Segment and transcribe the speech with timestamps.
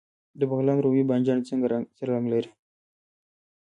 [0.39, 1.39] د بغلان رومي بانجان
[1.97, 2.51] څه رنګ لري؟